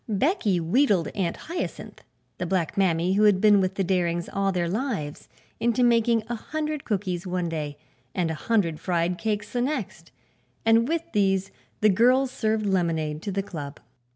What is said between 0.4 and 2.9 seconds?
wheedled Aunt Hyacinth, the black